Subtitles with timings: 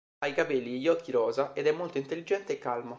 [0.17, 2.89] Ha i capelli e gli occhi rosa ed è molto intelligente e calma.